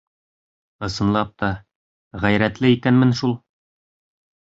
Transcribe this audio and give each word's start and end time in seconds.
Ысынлап 0.87 1.35
та, 1.43 1.51
ғәйрәтле 2.25 2.75
икәнмен 2.79 3.17
шул! 3.23 3.41